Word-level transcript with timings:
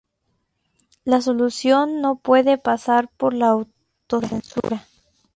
la 1.05 1.21
solución 1.21 2.01
no 2.01 2.15
puede 2.15 2.57
pasar 2.57 3.07
por 3.17 3.35
la 3.35 3.49
auto-censura 3.49 4.87